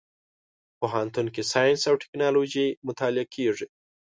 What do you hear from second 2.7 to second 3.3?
مطالعه